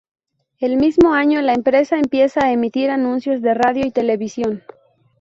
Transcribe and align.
El 0.57 0.77
mismo 0.77 1.13
año 1.13 1.43
la 1.43 1.53
empresa 1.53 1.95
empieza 1.99 2.43
a 2.43 2.51
emitir 2.51 2.89
anuncios 2.89 3.39
de 3.43 3.53
radio 3.53 3.85
y 3.85 3.91
televisión. 3.91 4.63